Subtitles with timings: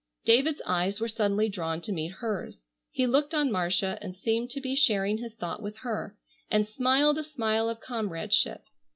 [0.25, 2.65] David's eyes were suddenly drawn to meet hers.
[2.89, 6.17] He looked on Marcia and seemed to be sharing his thought with her,
[6.49, 8.63] and smiled a smile of comradeship.